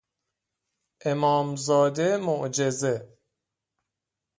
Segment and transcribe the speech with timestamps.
[1.11, 3.17] امام زاده معجزه